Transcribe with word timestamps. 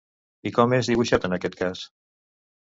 I 0.49 0.51
com 0.55 0.73
és 0.77 0.89
dibuixat, 0.91 1.27
en 1.29 1.37
aquest 1.37 1.59
cas? 1.61 1.85